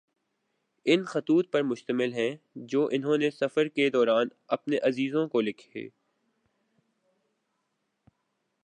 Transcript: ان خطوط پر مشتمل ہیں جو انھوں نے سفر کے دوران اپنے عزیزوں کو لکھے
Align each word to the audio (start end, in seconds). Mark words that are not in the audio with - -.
ان 0.85 1.03
خطوط 1.05 1.51
پر 1.51 1.63
مشتمل 1.63 2.13
ہیں 2.13 2.35
جو 2.55 2.87
انھوں 2.91 3.17
نے 3.17 3.29
سفر 3.31 3.67
کے 3.67 3.89
دوران 3.89 4.27
اپنے 4.47 4.77
عزیزوں 4.77 5.27
کو 5.27 5.41
لکھے 5.41 5.87